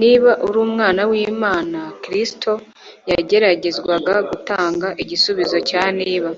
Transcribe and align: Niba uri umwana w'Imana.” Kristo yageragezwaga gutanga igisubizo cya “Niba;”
Niba 0.00 0.30
uri 0.46 0.58
umwana 0.66 1.02
w'Imana.” 1.10 1.78
Kristo 2.02 2.52
yageragezwaga 3.10 4.14
gutanga 4.30 4.88
igisubizo 5.02 5.56
cya 5.68 5.82
“Niba;” 5.98 6.30